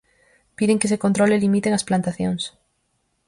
Piden 0.57 0.79
que 0.81 0.91
se 0.91 1.01
controle 1.03 1.33
e 1.35 1.43
limiten 1.45 1.73
as 1.75 1.87
plantacións. 1.89 2.43